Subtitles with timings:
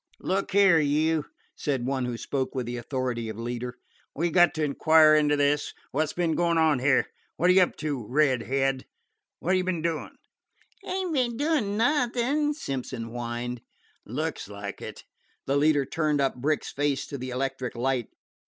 [0.21, 1.25] "Look here, you,"
[1.55, 3.75] said one who spoke with the authority of leader,
[4.15, 5.73] "we 've got to inquire into this.
[5.93, 7.05] Wot 's be'n goin' on here?
[7.37, 8.87] Wot 're you up to, Red head?
[9.41, 10.17] Wot you be'n doin'?"
[10.83, 13.61] "Ain't be'n doin' nothin'," Simpson whined.
[14.03, 15.03] "Looks like it."
[15.45, 18.07] The leader turned up Brick's face to the electric light.